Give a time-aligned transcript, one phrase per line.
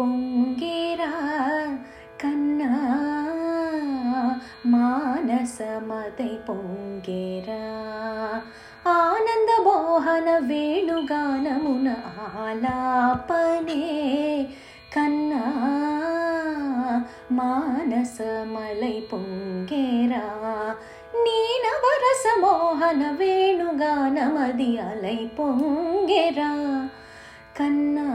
[0.00, 1.12] పొంగేరా
[2.22, 2.68] కన్నా
[4.66, 7.64] మానసమదై పొంగేరా.
[8.90, 11.88] ఆనంద మోహన వేణుగానమున
[12.38, 13.84] ఆలాపనే
[14.96, 15.44] కన్నా
[17.32, 20.26] మానసమలై పొంగేరా.
[21.24, 26.88] నీనవరస మోహన వేణుగానమది అలై పొంగెరా
[27.58, 28.08] కన్నా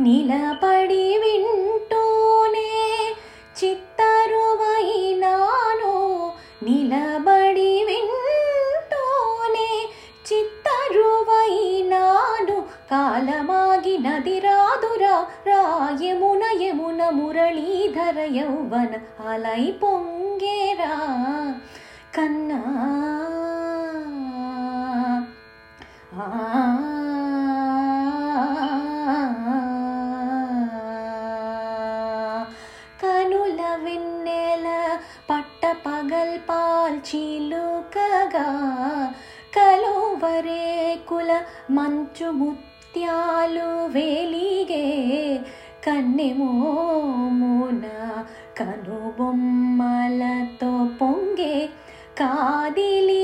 [0.00, 3.12] నిలబడి వింటూనే
[3.64, 9.88] చిత్తరువైనాను నిలబడి వింటూనే
[10.32, 18.94] చిత్తరువైనాను కాలమాగి నది రాదురా రాయమున యమున మురళీధర యౌవన
[19.28, 21.14] అలై పొంగేరా.
[22.16, 22.62] కన్నా.
[26.14, 26.90] ఆ.
[37.06, 38.48] చిలుకగా
[39.56, 41.30] కలువరేకుల
[41.70, 44.86] మంచు ముత్యాలు వెలిగే
[45.86, 47.86] కన్నెమోమున
[48.58, 49.28] కనుబొమ్మలతో
[50.98, 51.54] పొంగే
[52.18, 53.23] కాదిలి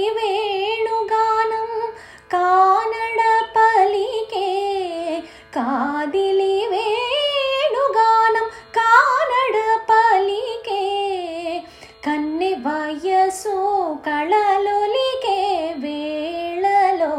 [13.94, 15.40] కళలొలికే
[15.78, 17.14] వేళలో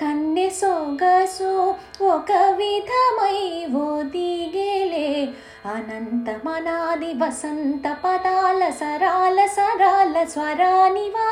[0.00, 5.28] కన్నె సొగసు ఒక విధమై ఒదిగేలే
[5.66, 11.28] అనంతమనాది వసంత పదాల సరాల సరాల స్వరానివా.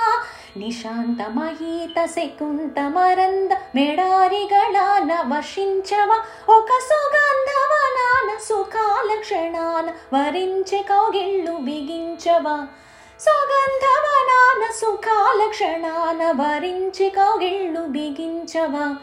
[0.57, 6.11] నిశాంత మహీత శకుంత మరంద మెడారిగళాన వర్షించవ
[6.49, 12.67] ఒక సుగంధవనాన సుఖాల క్షణాన వరించే కౌగిళ్ళు బిగించవ.
[13.21, 18.97] సుగంధవనాన సుఖాలక్షణాన వరించి కౌగిళ్ళు బిగించవా?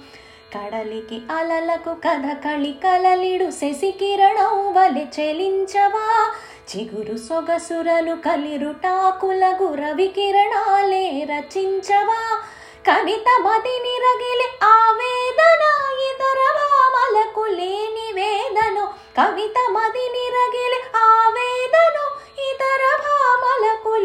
[0.55, 6.33] కడలికి అలలకు కథ కళి కలలిడు శశికిరణం వలె చెలించవా?
[6.75, 12.41] చిగురు సొగసురలు కలిరుటాకులగు రవికిరణాలే రచించవా?
[12.87, 15.63] కవిత మదిని రగిలి ఆవేదన
[16.09, 18.85] ఇతర భామలకు లేని వేదను.
[19.17, 22.24] కవిత మదిని రగిలి ఆవేదను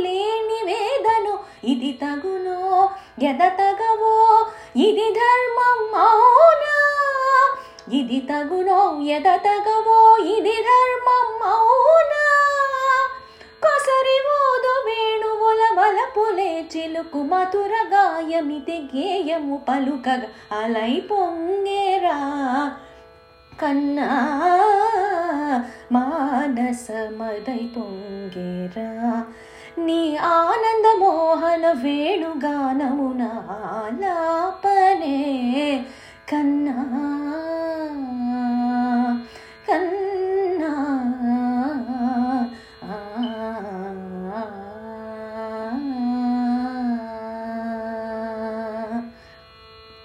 [0.04, 1.34] లేని వేదను
[1.72, 2.60] ఇది తగునో
[3.30, 4.16] ఎద తగవో
[4.86, 6.76] ఇది ధర్మం అవునా?
[7.98, 8.80] ఇది తగునో
[9.16, 10.00] ఎద తగవో
[10.34, 12.24] ఇది ధర్మం అవునా?
[13.64, 20.22] కొసరి ఓదు వేణువుల వలపులే చిలుకు మధుర గాయమితి గేయము పలుకగ
[20.60, 22.18] అలై పొంగేరా.
[23.62, 24.08] కన్నా
[25.92, 28.88] మానసమదై పొంగేరా.
[29.78, 33.22] నీ ఆనంద మోహన వేణుగానమున
[33.68, 35.18] ఆలాపనే
[36.32, 36.76] కన్నా